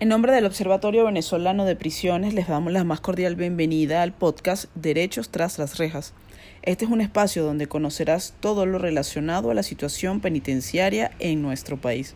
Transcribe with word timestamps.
En 0.00 0.08
nombre 0.08 0.32
del 0.32 0.46
Observatorio 0.46 1.04
Venezolano 1.04 1.66
de 1.66 1.76
Prisiones 1.76 2.32
les 2.32 2.48
damos 2.48 2.72
la 2.72 2.84
más 2.84 3.02
cordial 3.02 3.36
bienvenida 3.36 4.00
al 4.00 4.14
podcast 4.14 4.74
Derechos 4.74 5.28
tras 5.28 5.58
las 5.58 5.76
rejas. 5.76 6.14
Este 6.62 6.86
es 6.86 6.90
un 6.90 7.02
espacio 7.02 7.44
donde 7.44 7.66
conocerás 7.66 8.32
todo 8.40 8.64
lo 8.64 8.78
relacionado 8.78 9.50
a 9.50 9.54
la 9.54 9.62
situación 9.62 10.20
penitenciaria 10.20 11.10
en 11.18 11.42
nuestro 11.42 11.76
país. 11.76 12.14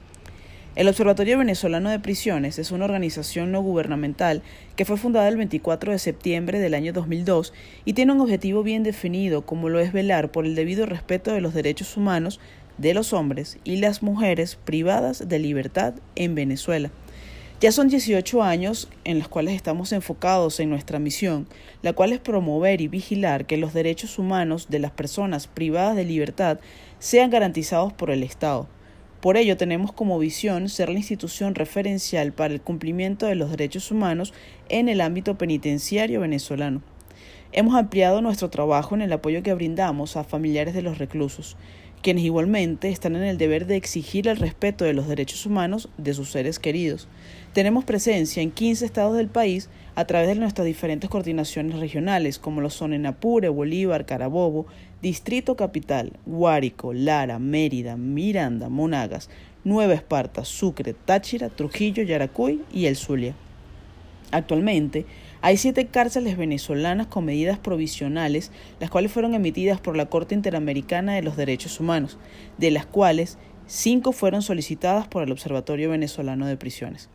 El 0.77 0.89
Observatorio 0.89 1.37
Venezolano 1.37 1.91
de 1.91 2.01
Prisiones 2.01 2.59
es 2.59 2.71
una 2.71 2.87
organización 2.87 3.53
no 3.53 3.61
gubernamental 3.61 4.41
que 4.77 4.87
fue 4.87 4.97
fundada 4.97 5.29
el 5.29 5.37
24 5.37 5.93
de 5.93 5.99
septiembre 5.99 6.61
del 6.61 6.73
año 6.73 6.95
2002 6.95 7.53
y 7.85 7.93
tiene 7.93 8.13
un 8.13 8.23
objetivo 8.23 8.63
bien 8.63 8.83
definido 8.83 9.45
como 9.45 9.69
lo 9.69 9.79
es 9.79 9.93
velar 9.93 10.31
por 10.31 10.47
el 10.47 10.55
debido 10.55 10.87
respeto 10.87 11.35
de 11.35 11.43
los 11.43 11.53
derechos 11.53 11.99
humanos 11.99 12.41
de 12.79 12.95
los 12.95 13.13
hombres 13.13 13.59
y 13.63 13.77
las 13.77 14.03
mujeres 14.03 14.57
privadas 14.57 15.29
de 15.29 15.39
libertad 15.39 15.93
en 16.17 16.35
Venezuela. 16.35 16.91
Ya 17.65 17.73
son 17.73 17.89
18 17.89 18.43
años 18.43 18.91
en 19.05 19.19
los 19.19 19.29
cuales 19.29 19.55
estamos 19.55 19.93
enfocados 19.93 20.61
en 20.61 20.69
nuestra 20.69 20.99
misión, 20.99 21.49
la 21.81 21.95
cual 21.95 22.13
es 22.13 22.21
promover 22.21 22.83
y 22.83 22.89
vigilar 22.89 23.47
que 23.47 23.57
los 23.57 23.73
derechos 23.73 24.19
humanos 24.19 24.67
de 24.69 24.81
las 24.81 24.91
personas 24.91 25.47
privadas 25.47 25.97
de 25.97 26.05
libertad 26.05 26.61
sean 26.99 27.31
garantizados 27.31 27.95
por 27.95 28.11
el 28.11 28.23
Estado. 28.23 28.69
Por 29.23 29.39
ello 29.39 29.57
tenemos 29.57 29.95
como 29.95 30.19
visión 30.19 30.69
ser 30.69 30.91
la 30.91 30.99
institución 30.99 31.55
referencial 31.55 32.35
para 32.35 32.53
el 32.53 32.61
cumplimiento 32.61 33.25
de 33.25 33.35
los 33.35 33.51
derechos 33.51 33.91
humanos 33.91 34.35
en 34.69 34.91
el 34.91 35.01
ámbito 35.01 35.39
penitenciario 35.39 36.21
venezolano. 36.21 36.83
Hemos 37.51 37.77
ampliado 37.77 38.21
nuestro 38.21 38.51
trabajo 38.51 38.95
en 38.95 39.01
el 39.01 39.13
apoyo 39.15 39.43
que 39.43 39.55
brindamos 39.55 40.19
a 40.19 40.25
familiares 40.25 40.75
de 40.75 40.83
los 40.83 40.99
reclusos, 40.99 41.57
quienes 42.05 42.25
igualmente 42.25 42.91
están 42.91 43.17
en 43.17 43.23
el 43.23 43.39
deber 43.39 43.65
de 43.65 43.77
exigir 43.77 44.29
el 44.29 44.37
respeto 44.37 44.85
de 44.85 44.93
los 44.93 45.09
derechos 45.09 45.47
humanos 45.47 45.89
de 45.97 46.13
sus 46.13 46.31
seres 46.31 46.59
queridos. 46.59 47.09
Tenemos 47.55 47.87
presencia 47.87 48.43
en 48.43 48.51
15 48.51 48.85
estados 48.85 49.17
del 49.17 49.29
país 49.29 49.71
a 49.95 50.05
través 50.05 50.29
de 50.29 50.35
nuestras 50.35 50.67
diferentes 50.67 51.09
coordinaciones 51.09 51.81
regionales, 51.81 52.39
como 52.39 52.61
lo 52.61 52.69
son 52.69 52.93
en 52.93 53.07
Apure, 53.07 53.49
Bolívar, 53.49 54.05
Carabobo, 54.05 54.67
Distrito 55.01 55.57
Capital, 55.57 56.13
Guárico, 56.27 56.93
Lara, 56.93 57.39
Mérida, 57.39 57.97
Miranda, 57.97 58.69
Monagas, 58.69 59.31
Nueva 59.65 59.95
Esparta, 59.95 60.45
Sucre, 60.45 60.93
Táchira, 60.93 61.49
Trujillo, 61.49 62.03
Yaracuy 62.03 62.61
y 62.71 62.85
El 62.85 62.97
Zulia. 62.97 63.35
Actualmente, 64.31 65.07
hay 65.45 65.59
siete 65.59 65.89
cárceles 65.89 66.39
venezolanas 66.39 67.09
con 67.09 67.27
medidas 67.27 67.59
provisionales, 67.59 68.51
las 68.81 68.89
cuales 68.89 69.13
fueron 69.13 69.35
emitidas 69.35 69.79
por 69.79 69.95
la 69.95 70.07
Corte 70.07 70.35
Interamericana 70.35 71.13
de 71.13 71.21
los 71.21 71.37
Derechos 71.37 71.79
Humanos, 71.81 72.17
de 72.57 72.71
las 72.71 72.87
cuales 72.87 73.37
cinco 73.67 74.13
fueron 74.13 74.41
solicitadas 74.41 75.07
por 75.07 75.23
el 75.23 75.31
Observatorio 75.31 75.91
Venezolano 75.91 76.47
de 76.47 76.57
Prisiones. 76.57 77.11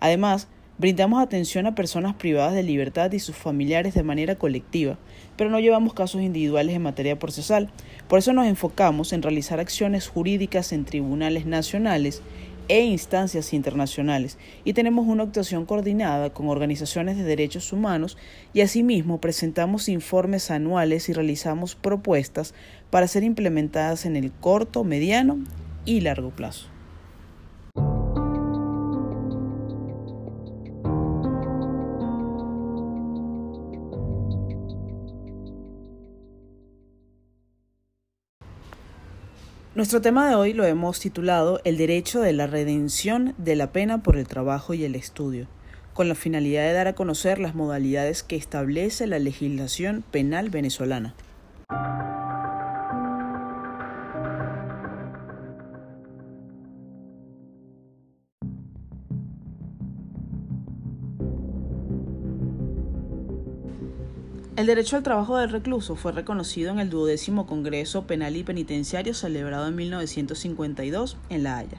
Además, 0.00 0.48
brindamos 0.78 1.22
atención 1.22 1.66
a 1.66 1.74
personas 1.74 2.14
privadas 2.14 2.54
de 2.54 2.62
libertad 2.62 3.12
y 3.12 3.18
sus 3.18 3.36
familiares 3.36 3.92
de 3.92 4.02
manera 4.02 4.36
colectiva, 4.36 4.96
pero 5.36 5.50
no 5.50 5.60
llevamos 5.60 5.92
casos 5.92 6.22
individuales 6.22 6.76
en 6.76 6.82
materia 6.82 7.18
procesal. 7.18 7.68
Por 8.08 8.20
eso 8.20 8.32
nos 8.32 8.46
enfocamos 8.46 9.12
en 9.12 9.20
realizar 9.20 9.60
acciones 9.60 10.08
jurídicas 10.08 10.72
en 10.72 10.86
tribunales 10.86 11.44
nacionales 11.44 12.22
e 12.68 12.84
instancias 12.84 13.52
internacionales 13.52 14.38
y 14.64 14.72
tenemos 14.72 15.06
una 15.06 15.22
actuación 15.24 15.66
coordinada 15.66 16.30
con 16.30 16.48
organizaciones 16.48 17.16
de 17.16 17.24
derechos 17.24 17.72
humanos 17.72 18.16
y 18.52 18.60
asimismo 18.60 19.20
presentamos 19.20 19.88
informes 19.88 20.50
anuales 20.50 21.08
y 21.08 21.12
realizamos 21.12 21.74
propuestas 21.74 22.54
para 22.90 23.08
ser 23.08 23.22
implementadas 23.22 24.06
en 24.06 24.16
el 24.16 24.32
corto, 24.32 24.84
mediano 24.84 25.38
y 25.84 26.00
largo 26.00 26.30
plazo. 26.30 26.75
Nuestro 39.76 40.00
tema 40.00 40.26
de 40.26 40.34
hoy 40.34 40.54
lo 40.54 40.64
hemos 40.64 41.00
titulado 41.00 41.60
El 41.62 41.76
derecho 41.76 42.22
de 42.22 42.32
la 42.32 42.46
redención 42.46 43.34
de 43.36 43.56
la 43.56 43.72
pena 43.72 44.02
por 44.02 44.16
el 44.16 44.26
trabajo 44.26 44.72
y 44.72 44.84
el 44.84 44.94
estudio, 44.94 45.48
con 45.92 46.08
la 46.08 46.14
finalidad 46.14 46.62
de 46.62 46.72
dar 46.72 46.86
a 46.86 46.94
conocer 46.94 47.38
las 47.38 47.54
modalidades 47.54 48.22
que 48.22 48.36
establece 48.36 49.06
la 49.06 49.18
legislación 49.18 50.02
penal 50.10 50.48
venezolana. 50.48 51.14
El 64.56 64.64
derecho 64.64 64.96
al 64.96 65.02
trabajo 65.02 65.36
del 65.36 65.50
recluso 65.50 65.96
fue 65.96 66.12
reconocido 66.12 66.72
en 66.72 66.78
el 66.78 66.88
duodécimo 66.88 67.46
Congreso 67.46 68.06
Penal 68.06 68.36
y 68.36 68.42
Penitenciario 68.42 69.12
celebrado 69.12 69.68
en 69.68 69.76
1952 69.76 71.18
en 71.28 71.42
La 71.42 71.58
Haya. 71.58 71.78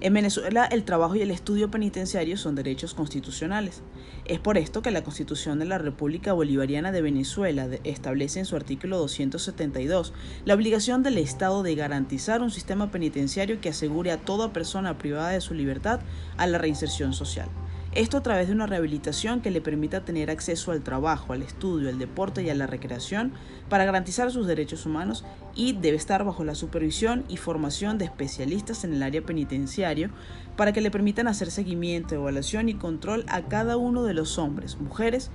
En 0.00 0.14
Venezuela, 0.14 0.64
el 0.66 0.84
trabajo 0.84 1.16
y 1.16 1.22
el 1.22 1.32
estudio 1.32 1.72
penitenciario 1.72 2.36
son 2.36 2.54
derechos 2.54 2.94
constitucionales. 2.94 3.82
Es 4.26 4.38
por 4.38 4.58
esto 4.58 4.80
que 4.80 4.92
la 4.92 5.02
Constitución 5.02 5.58
de 5.58 5.64
la 5.64 5.78
República 5.78 6.32
Bolivariana 6.32 6.92
de 6.92 7.02
Venezuela 7.02 7.66
establece 7.82 8.38
en 8.38 8.46
su 8.46 8.54
artículo 8.54 8.96
272 8.98 10.12
la 10.44 10.54
obligación 10.54 11.02
del 11.02 11.18
Estado 11.18 11.64
de 11.64 11.74
garantizar 11.74 12.42
un 12.42 12.52
sistema 12.52 12.92
penitenciario 12.92 13.60
que 13.60 13.70
asegure 13.70 14.12
a 14.12 14.18
toda 14.18 14.52
persona 14.52 14.98
privada 14.98 15.30
de 15.30 15.40
su 15.40 15.52
libertad 15.52 15.98
a 16.36 16.46
la 16.46 16.58
reinserción 16.58 17.12
social. 17.12 17.48
Esto 17.94 18.16
a 18.16 18.22
través 18.24 18.48
de 18.48 18.54
una 18.54 18.66
rehabilitación 18.66 19.40
que 19.40 19.52
le 19.52 19.60
permita 19.60 20.04
tener 20.04 20.28
acceso 20.28 20.72
al 20.72 20.82
trabajo, 20.82 21.32
al 21.32 21.42
estudio, 21.42 21.88
al 21.88 21.98
deporte 22.00 22.42
y 22.42 22.50
a 22.50 22.54
la 22.56 22.66
recreación 22.66 23.32
para 23.68 23.84
garantizar 23.84 24.32
sus 24.32 24.48
derechos 24.48 24.84
humanos 24.84 25.24
y 25.54 25.74
debe 25.74 25.96
estar 25.96 26.24
bajo 26.24 26.42
la 26.42 26.56
supervisión 26.56 27.24
y 27.28 27.36
formación 27.36 27.96
de 27.96 28.06
especialistas 28.06 28.82
en 28.82 28.94
el 28.94 29.02
área 29.04 29.22
penitenciario 29.22 30.10
para 30.56 30.72
que 30.72 30.80
le 30.80 30.90
permitan 30.90 31.28
hacer 31.28 31.52
seguimiento, 31.52 32.16
evaluación 32.16 32.68
y 32.68 32.74
control 32.74 33.24
a 33.28 33.42
cada 33.42 33.76
uno 33.76 34.02
de 34.02 34.14
los 34.14 34.38
hombres, 34.38 34.76
mujeres 34.80 35.30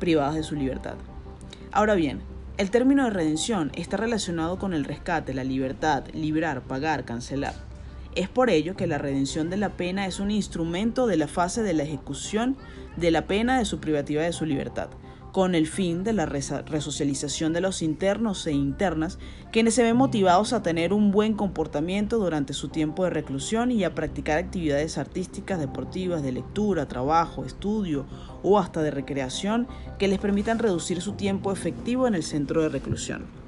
privadas 0.00 0.34
de 0.34 0.42
su 0.42 0.56
libertad. 0.56 0.96
Ahora 1.70 1.94
bien, 1.94 2.22
el 2.58 2.72
término 2.72 3.04
de 3.04 3.10
redención 3.10 3.70
está 3.76 3.96
relacionado 3.96 4.58
con 4.58 4.74
el 4.74 4.84
rescate, 4.84 5.32
la 5.32 5.44
libertad, 5.44 6.08
librar, 6.12 6.62
pagar, 6.62 7.04
cancelar. 7.04 7.69
Es 8.16 8.28
por 8.28 8.50
ello 8.50 8.74
que 8.74 8.88
la 8.88 8.98
redención 8.98 9.50
de 9.50 9.56
la 9.56 9.76
pena 9.76 10.06
es 10.06 10.18
un 10.18 10.32
instrumento 10.32 11.06
de 11.06 11.16
la 11.16 11.28
fase 11.28 11.62
de 11.62 11.74
la 11.74 11.84
ejecución 11.84 12.56
de 12.96 13.12
la 13.12 13.28
pena 13.28 13.58
de 13.58 13.64
su 13.64 13.78
privativa 13.78 14.22
de 14.22 14.32
su 14.32 14.46
libertad, 14.46 14.88
con 15.30 15.54
el 15.54 15.68
fin 15.68 16.02
de 16.02 16.12
la 16.12 16.26
resocialización 16.26 17.52
de 17.52 17.60
los 17.60 17.82
internos 17.82 18.44
e 18.48 18.52
internas, 18.52 19.20
quienes 19.52 19.74
se 19.74 19.84
ven 19.84 19.96
motivados 19.96 20.52
a 20.52 20.64
tener 20.64 20.92
un 20.92 21.12
buen 21.12 21.34
comportamiento 21.34 22.18
durante 22.18 22.52
su 22.52 22.68
tiempo 22.68 23.04
de 23.04 23.10
reclusión 23.10 23.70
y 23.70 23.84
a 23.84 23.94
practicar 23.94 24.38
actividades 24.38 24.98
artísticas, 24.98 25.60
deportivas, 25.60 26.24
de 26.24 26.32
lectura, 26.32 26.88
trabajo, 26.88 27.44
estudio 27.44 28.06
o 28.42 28.58
hasta 28.58 28.82
de 28.82 28.90
recreación 28.90 29.68
que 30.00 30.08
les 30.08 30.18
permitan 30.18 30.58
reducir 30.58 31.00
su 31.00 31.12
tiempo 31.12 31.52
efectivo 31.52 32.08
en 32.08 32.16
el 32.16 32.24
centro 32.24 32.62
de 32.62 32.70
reclusión. 32.70 33.39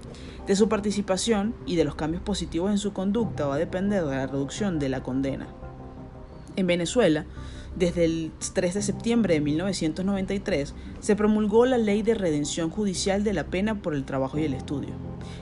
De 0.47 0.57
su 0.57 0.69
participación 0.69 1.55
y 1.67 1.77
de 1.77 1.85
los 1.85 1.95
cambios 1.95 2.23
positivos 2.23 2.71
en 2.71 2.79
su 2.79 2.93
conducta 2.93 3.47
va 3.47 3.55
a 3.55 3.59
depender 3.59 4.05
de 4.05 4.17
la 4.17 4.27
reducción 4.27 4.79
de 4.79 4.89
la 4.89 5.03
condena. 5.03 5.47
En 6.57 6.67
Venezuela, 6.67 7.27
desde 7.77 8.05
el 8.05 8.33
3 8.55 8.75
de 8.75 8.83
septiembre 8.83 9.35
de 9.35 9.41
1993 9.41 10.75
se 11.01 11.17
promulgó 11.17 11.65
la 11.67 11.79
Ley 11.79 12.03
de 12.03 12.15
Redención 12.15 12.71
Judicial 12.71 13.25
de 13.25 13.33
la 13.33 13.45
Pena 13.45 13.81
por 13.81 13.95
el 13.95 14.05
Trabajo 14.05 14.39
y 14.39 14.45
el 14.45 14.55
Estudio. 14.55 14.91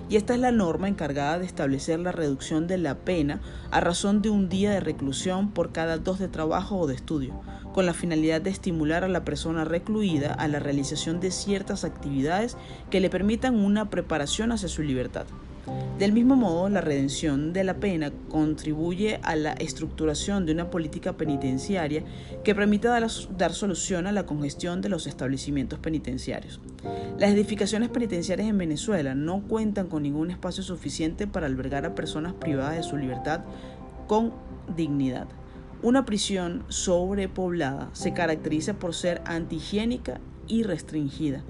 Y 0.08 0.16
esta 0.16 0.34
es 0.34 0.40
la 0.40 0.52
norma 0.52 0.88
encargada 0.88 1.38
de 1.38 1.46
establecer 1.46 2.00
la 2.00 2.12
reducción 2.12 2.66
de 2.66 2.78
la 2.78 2.96
pena 2.96 3.40
a 3.70 3.80
razón 3.80 4.22
de 4.22 4.30
un 4.30 4.48
día 4.48 4.70
de 4.70 4.80
reclusión 4.80 5.50
por 5.50 5.72
cada 5.72 5.98
dos 5.98 6.18
de 6.18 6.28
trabajo 6.28 6.76
o 6.78 6.86
de 6.86 6.94
estudio, 6.94 7.40
con 7.72 7.86
la 7.86 7.94
finalidad 7.94 8.40
de 8.40 8.50
estimular 8.50 9.04
a 9.04 9.08
la 9.08 9.24
persona 9.24 9.64
recluida 9.64 10.34
a 10.34 10.48
la 10.48 10.58
realización 10.58 11.20
de 11.20 11.30
ciertas 11.30 11.84
actividades 11.84 12.56
que 12.90 13.00
le 13.00 13.10
permitan 13.10 13.56
una 13.56 13.90
preparación 13.90 14.52
hacia 14.52 14.68
su 14.68 14.82
libertad. 14.82 15.26
Del 16.00 16.12
mismo 16.12 16.34
modo, 16.34 16.70
la 16.70 16.80
redención 16.80 17.52
de 17.52 17.62
la 17.62 17.74
pena 17.74 18.10
contribuye 18.30 19.20
a 19.22 19.36
la 19.36 19.52
estructuración 19.52 20.46
de 20.46 20.52
una 20.52 20.70
política 20.70 21.18
penitenciaria 21.18 22.04
que 22.42 22.54
permita 22.54 22.88
dar, 22.88 23.52
solución 23.52 24.06
a 24.06 24.12
la 24.12 24.24
congestión 24.24 24.80
de 24.80 24.88
los 24.88 25.06
establecimientos 25.06 25.78
penitenciarios. 25.78 26.58
Las 27.18 27.32
edificaciones 27.32 27.90
penitenciarias 27.90 28.48
en 28.48 28.56
Venezuela 28.56 29.14
no 29.14 29.42
cuentan 29.42 29.88
con 29.88 30.02
ningún 30.02 30.30
espacio 30.30 30.62
suficiente 30.62 31.26
para 31.26 31.46
albergar 31.46 31.84
a 31.84 31.94
personas 31.94 32.32
privadas 32.32 32.76
de 32.76 32.82
su 32.82 32.96
libertad 32.96 33.42
con 34.06 34.32
dignidad. 34.74 35.28
Una 35.82 36.06
prisión 36.06 36.64
sobrepoblada 36.68 37.90
se 37.92 38.14
caracteriza 38.14 38.72
por 38.72 38.94
ser 38.94 39.20
antihigiénica 39.26 40.18
y 40.50 40.64
restringida. 40.64 41.42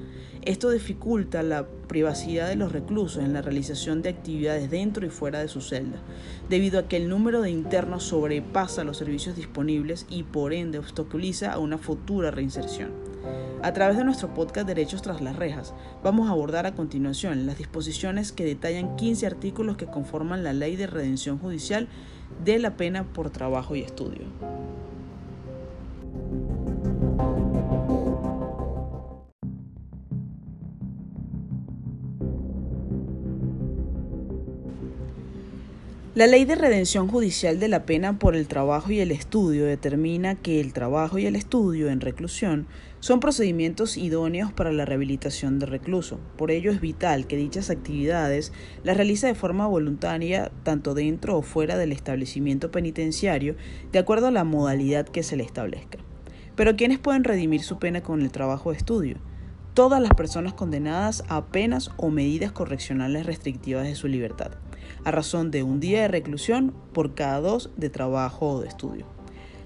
Esto 0.42 0.70
dificulta 0.70 1.42
la 1.42 1.66
privacidad 1.88 2.48
de 2.48 2.56
los 2.56 2.70
reclusos 2.70 3.22
en 3.24 3.32
la 3.32 3.42
realización 3.42 4.02
de 4.02 4.10
actividades 4.10 4.70
dentro 4.70 5.04
y 5.04 5.10
fuera 5.10 5.40
de 5.40 5.48
su 5.48 5.60
celda, 5.60 5.98
debido 6.48 6.78
a 6.78 6.86
que 6.86 6.96
el 6.96 7.08
número 7.08 7.42
de 7.42 7.50
internos 7.50 8.04
sobrepasa 8.04 8.84
los 8.84 8.98
servicios 8.98 9.36
disponibles 9.36 10.06
y 10.08 10.22
por 10.22 10.52
ende 10.52 10.78
obstaculiza 10.78 11.52
a 11.52 11.58
una 11.58 11.78
futura 11.78 12.30
reinserción. 12.30 12.90
A 13.62 13.72
través 13.72 13.98
de 13.98 14.04
nuestro 14.04 14.32
podcast 14.32 14.66
Derechos 14.66 15.02
tras 15.02 15.20
las 15.20 15.36
rejas, 15.36 15.74
vamos 16.02 16.28
a 16.28 16.32
abordar 16.32 16.64
a 16.64 16.74
continuación 16.74 17.44
las 17.44 17.58
disposiciones 17.58 18.32
que 18.32 18.44
detallan 18.44 18.96
15 18.96 19.26
artículos 19.26 19.76
que 19.76 19.86
conforman 19.86 20.44
la 20.44 20.54
Ley 20.54 20.76
de 20.76 20.86
Redención 20.86 21.38
Judicial 21.38 21.88
de 22.44 22.58
la 22.58 22.76
pena 22.76 23.04
por 23.04 23.28
trabajo 23.30 23.76
y 23.76 23.80
estudio. 23.80 24.24
La 36.12 36.26
ley 36.26 36.44
de 36.44 36.56
redención 36.56 37.06
judicial 37.06 37.60
de 37.60 37.68
la 37.68 37.86
pena 37.86 38.18
por 38.18 38.34
el 38.34 38.48
trabajo 38.48 38.90
y 38.90 38.98
el 38.98 39.12
estudio 39.12 39.64
determina 39.64 40.34
que 40.34 40.60
el 40.60 40.72
trabajo 40.72 41.18
y 41.18 41.26
el 41.26 41.36
estudio 41.36 41.88
en 41.88 42.00
reclusión 42.00 42.66
son 42.98 43.20
procedimientos 43.20 43.96
idóneos 43.96 44.52
para 44.52 44.72
la 44.72 44.84
rehabilitación 44.84 45.60
del 45.60 45.70
recluso. 45.70 46.18
Por 46.36 46.50
ello 46.50 46.72
es 46.72 46.80
vital 46.80 47.28
que 47.28 47.36
dichas 47.36 47.70
actividades 47.70 48.52
las 48.82 48.96
realice 48.96 49.28
de 49.28 49.36
forma 49.36 49.68
voluntaria 49.68 50.50
tanto 50.64 50.94
dentro 50.94 51.38
o 51.38 51.42
fuera 51.42 51.78
del 51.78 51.92
establecimiento 51.92 52.72
penitenciario 52.72 53.54
de 53.92 54.00
acuerdo 54.00 54.26
a 54.26 54.32
la 54.32 54.42
modalidad 54.42 55.06
que 55.06 55.22
se 55.22 55.36
le 55.36 55.44
establezca. 55.44 55.98
Pero 56.56 56.74
¿quiénes 56.74 56.98
pueden 56.98 57.22
redimir 57.22 57.62
su 57.62 57.78
pena 57.78 58.02
con 58.02 58.20
el 58.20 58.32
trabajo 58.32 58.72
de 58.72 58.78
estudio? 58.78 59.18
Todas 59.74 60.02
las 60.02 60.14
personas 60.14 60.54
condenadas 60.54 61.22
a 61.28 61.46
penas 61.52 61.92
o 61.98 62.10
medidas 62.10 62.50
correccionales 62.50 63.26
restrictivas 63.26 63.84
de 63.84 63.94
su 63.94 64.08
libertad 64.08 64.50
a 65.04 65.10
razón 65.10 65.50
de 65.50 65.62
un 65.62 65.80
día 65.80 66.02
de 66.02 66.08
reclusión 66.08 66.74
por 66.92 67.14
cada 67.14 67.40
dos 67.40 67.70
de 67.76 67.90
trabajo 67.90 68.50
o 68.50 68.60
de 68.60 68.68
estudio. 68.68 69.19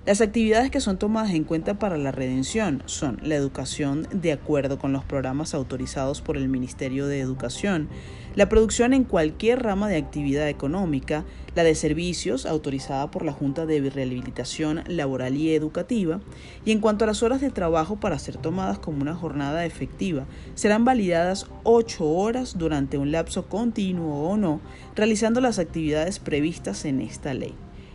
Las 0.06 0.20
actividades 0.20 0.70
que 0.70 0.82
son 0.82 0.98
tomadas 0.98 1.30
en 1.30 1.44
cuenta 1.44 1.78
para 1.78 1.96
la 1.96 2.12
redención 2.12 2.82
son 2.84 3.18
la 3.22 3.36
educación 3.36 4.06
de 4.12 4.32
acuerdo 4.32 4.78
con 4.78 4.92
los 4.92 5.02
programas 5.02 5.54
autorizados 5.54 6.20
por 6.20 6.36
el 6.36 6.46
Ministerio 6.46 7.06
de 7.06 7.20
Educación, 7.20 7.88
la 8.34 8.50
producción 8.50 8.92
en 8.92 9.04
cualquier 9.04 9.62
rama 9.62 9.88
de 9.88 9.96
actividad 9.96 10.46
económica, 10.50 11.24
la 11.54 11.62
de 11.62 11.74
servicios 11.74 12.44
autorizada 12.44 13.10
por 13.10 13.24
la 13.24 13.32
Junta 13.32 13.64
de 13.64 13.80
Rehabilitación 13.88 14.84
Laboral 14.88 15.38
y 15.38 15.54
Educativa, 15.54 16.20
y 16.66 16.72
en 16.72 16.80
cuanto 16.80 17.04
a 17.04 17.06
las 17.06 17.22
horas 17.22 17.40
de 17.40 17.48
trabajo 17.48 17.96
para 17.96 18.18
ser 18.18 18.36
tomadas 18.36 18.78
como 18.78 19.00
una 19.00 19.14
jornada 19.14 19.64
efectiva, 19.64 20.26
serán 20.54 20.84
validadas 20.84 21.46
ocho 21.62 22.06
horas 22.06 22.58
durante 22.58 22.98
un 22.98 23.10
lapso 23.10 23.46
continuo 23.48 24.28
o 24.28 24.36
no, 24.36 24.60
realizando 24.94 25.40
las 25.40 25.58
actividades 25.58 26.18
previstas 26.18 26.84
en 26.84 27.00
esta 27.00 27.32
ley. 27.32 27.54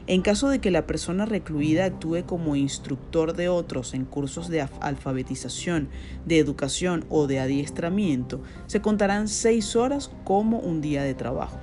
En 0.10 0.24
caso 0.24 0.50
de 0.50 0.58
que 0.58 0.72
la 0.72 0.88
persona 0.88 1.28
recluida 1.28 1.86
actúe 1.86 2.24
como 2.26 2.56
instructor 2.56 3.36
de 3.36 3.48
otros 3.48 3.94
en 3.94 4.06
cursos 4.06 4.50
de 4.50 4.68
alfabetización, 4.82 5.88
de 6.26 6.40
educación 6.40 7.06
o 7.10 7.28
de 7.28 7.40
adiestramiento, 7.40 8.42
se 8.66 8.82
contarán 8.82 9.28
seis 9.28 9.76
horas 9.76 10.10
como 10.24 10.58
un 10.58 10.82
día 10.82 11.04
de 11.04 11.14
trabajo. 11.14 11.60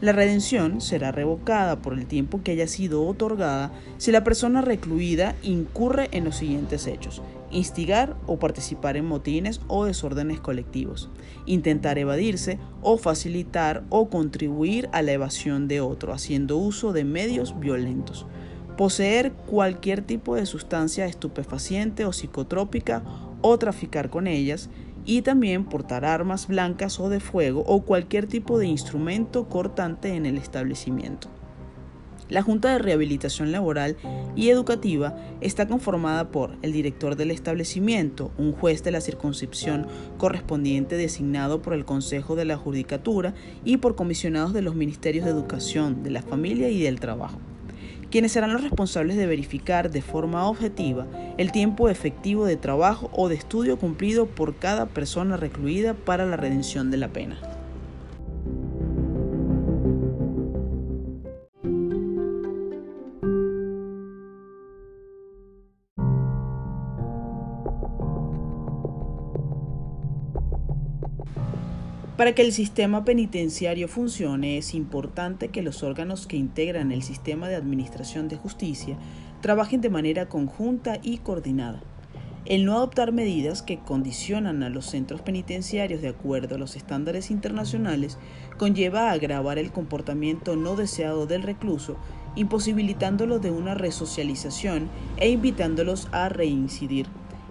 La 0.00 0.12
redención 0.12 0.80
será 0.80 1.12
revocada 1.12 1.82
por 1.82 1.92
el 1.92 2.06
tiempo 2.06 2.42
que 2.42 2.52
haya 2.52 2.66
sido 2.66 3.06
otorgada 3.06 3.70
si 3.98 4.12
la 4.12 4.24
persona 4.24 4.62
recluida 4.62 5.34
incurre 5.42 6.08
en 6.12 6.24
los 6.24 6.36
siguientes 6.36 6.86
hechos 6.86 7.22
instigar 7.50 8.16
o 8.26 8.38
participar 8.38 8.96
en 8.96 9.06
motines 9.06 9.60
o 9.66 9.84
desórdenes 9.84 10.40
colectivos, 10.40 11.10
intentar 11.46 11.98
evadirse 11.98 12.58
o 12.82 12.96
facilitar 12.96 13.82
o 13.90 14.08
contribuir 14.08 14.88
a 14.92 15.02
la 15.02 15.12
evasión 15.12 15.68
de 15.68 15.80
otro 15.80 16.12
haciendo 16.12 16.56
uso 16.56 16.92
de 16.92 17.04
medios 17.04 17.58
violentos, 17.58 18.26
poseer 18.76 19.32
cualquier 19.32 20.02
tipo 20.02 20.36
de 20.36 20.46
sustancia 20.46 21.06
estupefaciente 21.06 22.04
o 22.04 22.12
psicotrópica 22.12 23.02
o 23.42 23.58
traficar 23.58 24.10
con 24.10 24.26
ellas, 24.26 24.70
y 25.10 25.22
también 25.22 25.64
portar 25.64 26.04
armas 26.04 26.46
blancas 26.46 27.00
o 27.00 27.08
de 27.08 27.18
fuego 27.18 27.64
o 27.66 27.82
cualquier 27.82 28.28
tipo 28.28 28.60
de 28.60 28.68
instrumento 28.68 29.48
cortante 29.48 30.14
en 30.14 30.24
el 30.24 30.38
establecimiento. 30.38 31.26
La 32.28 32.42
Junta 32.42 32.70
de 32.70 32.78
Rehabilitación 32.78 33.50
Laboral 33.50 33.96
y 34.36 34.50
Educativa 34.50 35.16
está 35.40 35.66
conformada 35.66 36.30
por 36.30 36.56
el 36.62 36.70
director 36.70 37.16
del 37.16 37.32
establecimiento, 37.32 38.30
un 38.38 38.52
juez 38.52 38.84
de 38.84 38.92
la 38.92 39.00
circunscripción 39.00 39.88
correspondiente 40.16 40.96
designado 40.96 41.60
por 41.60 41.74
el 41.74 41.84
Consejo 41.84 42.36
de 42.36 42.44
la 42.44 42.56
Judicatura 42.56 43.34
y 43.64 43.78
por 43.78 43.96
comisionados 43.96 44.52
de 44.52 44.62
los 44.62 44.76
Ministerios 44.76 45.24
de 45.24 45.32
Educación, 45.32 46.04
de 46.04 46.10
la 46.10 46.22
Familia 46.22 46.68
y 46.68 46.82
del 46.82 47.00
Trabajo 47.00 47.40
quienes 48.10 48.32
serán 48.32 48.52
los 48.52 48.62
responsables 48.62 49.16
de 49.16 49.26
verificar 49.26 49.90
de 49.90 50.02
forma 50.02 50.46
objetiva 50.46 51.06
el 51.38 51.52
tiempo 51.52 51.88
efectivo 51.88 52.44
de 52.44 52.56
trabajo 52.56 53.10
o 53.12 53.28
de 53.28 53.36
estudio 53.36 53.78
cumplido 53.78 54.26
por 54.26 54.56
cada 54.56 54.86
persona 54.86 55.36
recluida 55.36 55.94
para 55.94 56.26
la 56.26 56.36
redención 56.36 56.90
de 56.90 56.96
la 56.96 57.08
pena. 57.08 57.59
Para 72.20 72.34
que 72.34 72.42
el 72.42 72.52
sistema 72.52 73.02
penitenciario 73.02 73.88
funcione 73.88 74.58
es 74.58 74.74
importante 74.74 75.48
que 75.48 75.62
los 75.62 75.82
órganos 75.82 76.26
que 76.26 76.36
integran 76.36 76.92
el 76.92 77.02
sistema 77.02 77.48
de 77.48 77.56
administración 77.56 78.28
de 78.28 78.36
justicia 78.36 78.98
trabajen 79.40 79.80
de 79.80 79.88
manera 79.88 80.28
conjunta 80.28 80.98
y 81.02 81.16
coordinada. 81.16 81.80
El 82.44 82.66
no 82.66 82.74
adoptar 82.74 83.12
medidas 83.12 83.62
que 83.62 83.78
condicionan 83.78 84.62
a 84.62 84.68
los 84.68 84.84
centros 84.84 85.22
penitenciarios 85.22 86.02
de 86.02 86.08
acuerdo 86.08 86.56
a 86.56 86.58
los 86.58 86.76
estándares 86.76 87.30
internacionales 87.30 88.18
conlleva 88.58 89.08
a 89.08 89.12
agravar 89.12 89.56
el 89.56 89.72
comportamiento 89.72 90.56
no 90.56 90.76
deseado 90.76 91.24
del 91.24 91.42
recluso, 91.42 91.96
imposibilitándolo 92.36 93.38
de 93.38 93.50
una 93.50 93.74
resocialización 93.74 94.90
e 95.16 95.30
invitándolos 95.30 96.06
a 96.12 96.28
reincidir. 96.28 97.06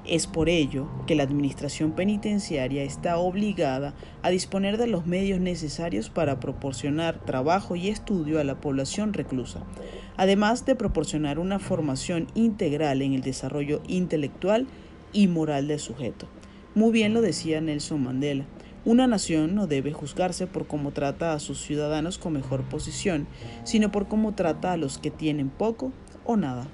Es 0.09 0.25
por 0.25 0.49
ello 0.49 0.87
que 1.05 1.13
la 1.13 1.21
Administración 1.21 1.91
Penitenciaria 1.91 2.81
está 2.81 3.19
obligada 3.19 3.93
a 4.23 4.31
disponer 4.31 4.79
de 4.79 4.87
los 4.87 5.05
medios 5.05 5.39
necesarios 5.39 6.09
para 6.09 6.39
proporcionar 6.39 7.23
trabajo 7.25 7.75
y 7.75 7.89
estudio 7.89 8.39
a 8.39 8.43
la 8.43 8.59
población 8.59 9.13
reclusa, 9.13 9.61
además 10.17 10.65
de 10.65 10.75
proporcionar 10.75 11.37
una 11.37 11.59
formación 11.59 12.25
integral 12.33 13.03
en 13.03 13.13
el 13.13 13.21
desarrollo 13.21 13.83
intelectual 13.87 14.65
y 15.13 15.27
moral 15.27 15.67
del 15.67 15.79
sujeto. 15.79 16.27
Muy 16.73 16.91
bien 16.91 17.13
lo 17.13 17.21
decía 17.21 17.61
Nelson 17.61 18.01
Mandela. 18.01 18.45
Una 18.85 19.05
nación 19.05 19.53
no 19.53 19.67
debe 19.67 19.93
juzgarse 19.93 20.47
por 20.47 20.65
cómo 20.65 20.89
trata 20.89 21.33
a 21.33 21.39
sus 21.39 21.61
ciudadanos 21.61 22.17
con 22.17 22.33
mejor 22.33 22.63
posición, 22.63 23.27
sino 23.63 23.91
por 23.91 24.07
cómo 24.07 24.33
trata 24.33 24.71
a 24.71 24.77
los 24.77 24.97
que 24.97 25.11
tienen 25.11 25.49
poco 25.49 25.91
o 26.25 26.35
nada. 26.35 26.67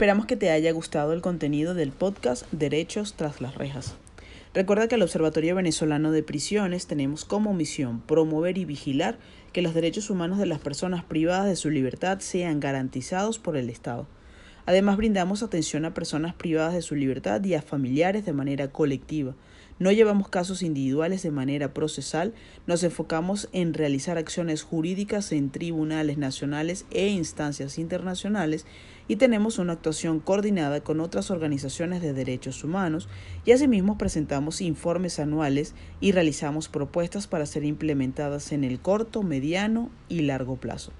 Esperamos 0.00 0.24
que 0.24 0.36
te 0.36 0.50
haya 0.50 0.72
gustado 0.72 1.12
el 1.12 1.20
contenido 1.20 1.74
del 1.74 1.92
podcast 1.92 2.50
Derechos 2.52 3.12
tras 3.18 3.42
las 3.42 3.56
rejas. 3.56 3.96
Recuerda 4.54 4.88
que 4.88 4.94
el 4.94 5.02
Observatorio 5.02 5.54
Venezolano 5.54 6.10
de 6.10 6.22
Prisiones 6.22 6.86
tenemos 6.86 7.26
como 7.26 7.52
misión 7.52 8.00
promover 8.00 8.56
y 8.56 8.64
vigilar 8.64 9.18
que 9.52 9.60
los 9.60 9.74
derechos 9.74 10.08
humanos 10.08 10.38
de 10.38 10.46
las 10.46 10.58
personas 10.58 11.04
privadas 11.04 11.44
de 11.44 11.54
su 11.54 11.68
libertad 11.68 12.20
sean 12.20 12.60
garantizados 12.60 13.38
por 13.38 13.58
el 13.58 13.68
Estado. 13.68 14.06
Además, 14.64 14.96
brindamos 14.96 15.42
atención 15.42 15.84
a 15.84 15.92
personas 15.92 16.32
privadas 16.32 16.72
de 16.72 16.80
su 16.80 16.94
libertad 16.94 17.44
y 17.44 17.52
a 17.52 17.60
familiares 17.60 18.24
de 18.24 18.32
manera 18.32 18.68
colectiva. 18.68 19.34
No 19.80 19.90
llevamos 19.90 20.28
casos 20.28 20.62
individuales 20.62 21.22
de 21.22 21.30
manera 21.30 21.72
procesal, 21.72 22.34
nos 22.66 22.82
enfocamos 22.82 23.48
en 23.52 23.72
realizar 23.72 24.18
acciones 24.18 24.62
jurídicas 24.62 25.32
en 25.32 25.48
tribunales 25.48 26.18
nacionales 26.18 26.84
e 26.90 27.08
instancias 27.08 27.78
internacionales 27.78 28.66
y 29.08 29.16
tenemos 29.16 29.58
una 29.58 29.72
actuación 29.72 30.20
coordinada 30.20 30.82
con 30.82 31.00
otras 31.00 31.30
organizaciones 31.30 32.02
de 32.02 32.12
derechos 32.12 32.62
humanos 32.62 33.08
y 33.46 33.52
asimismo 33.52 33.96
presentamos 33.96 34.60
informes 34.60 35.18
anuales 35.18 35.74
y 35.98 36.12
realizamos 36.12 36.68
propuestas 36.68 37.26
para 37.26 37.46
ser 37.46 37.64
implementadas 37.64 38.52
en 38.52 38.64
el 38.64 38.80
corto, 38.80 39.22
mediano 39.22 39.88
y 40.10 40.20
largo 40.20 40.56
plazo. 40.56 40.92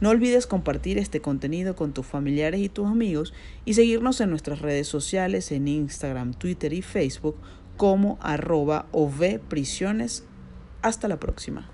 No 0.00 0.10
olvides 0.10 0.46
compartir 0.46 0.98
este 0.98 1.20
contenido 1.22 1.74
con 1.74 1.94
tus 1.94 2.04
familiares 2.04 2.60
y 2.60 2.68
tus 2.68 2.86
amigos 2.86 3.32
y 3.64 3.72
seguirnos 3.72 4.20
en 4.20 4.28
nuestras 4.28 4.60
redes 4.60 4.88
sociales 4.88 5.52
en 5.52 5.68
Instagram, 5.68 6.34
Twitter 6.34 6.74
y 6.74 6.82
Facebook 6.82 7.38
como 7.76 8.18
arroba 8.20 8.86
ov 8.92 9.40
prisiones. 9.48 10.24
Hasta 10.82 11.08
la 11.08 11.18
próxima. 11.18 11.68